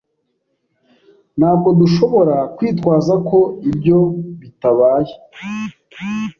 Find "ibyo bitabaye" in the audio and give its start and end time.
3.69-5.13